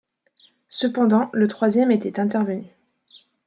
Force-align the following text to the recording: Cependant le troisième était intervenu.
Cependant 0.69 1.29
le 1.31 1.47
troisième 1.47 1.91
était 1.91 2.19
intervenu. 2.19 2.63